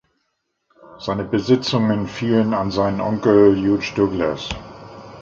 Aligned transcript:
Seine 0.97 1.23
Besitzungen 1.25 2.07
fielen 2.07 2.55
an 2.55 2.71
seinen 2.71 3.01
Onkel 3.01 3.55
Hugh 3.55 3.83
Douglas. 3.95 4.49